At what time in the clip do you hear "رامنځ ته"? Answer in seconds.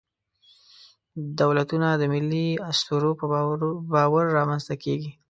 4.37-4.75